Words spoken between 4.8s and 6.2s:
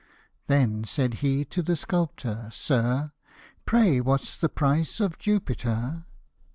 of Jupiter